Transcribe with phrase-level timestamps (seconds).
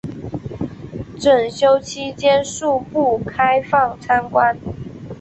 [1.19, 4.57] 整修期间恕不开放参观